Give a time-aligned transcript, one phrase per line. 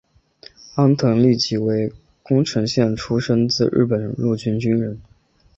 [0.73, 1.93] 安藤利吉为
[2.23, 4.99] 宫城县出身之日本陆军军人。